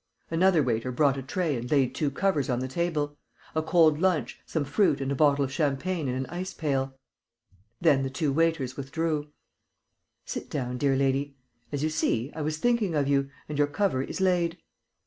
Another 0.31 0.63
waiter 0.63 0.91
brought 0.91 1.15
a 1.15 1.21
tray 1.21 1.55
and 1.55 1.69
laid 1.69 1.93
two 1.93 2.09
covers 2.09 2.49
on 2.49 2.59
the 2.59 2.67
table: 2.67 3.19
a 3.53 3.61
cold 3.61 3.99
lunch, 3.99 4.39
some 4.47 4.65
fruit 4.65 4.99
and 4.99 5.11
a 5.11 5.15
bottle 5.15 5.45
of 5.45 5.51
champagne 5.51 6.07
in 6.07 6.15
an 6.15 6.25
ice 6.25 6.55
pail. 6.55 6.97
Then 7.79 8.01
the 8.01 8.09
two 8.09 8.33
waiters 8.33 8.75
withdrew. 8.75 9.27
"Sit 10.25 10.49
down, 10.49 10.79
dear 10.79 10.95
lady. 10.95 11.37
As 11.71 11.83
you 11.83 11.91
see, 11.91 12.33
I 12.35 12.41
was 12.41 12.57
thinking 12.57 12.95
of 12.95 13.07
you 13.07 13.29
and 13.47 13.59
your 13.59 13.67
cover 13.67 14.01
is 14.01 14.19
laid." 14.19 14.57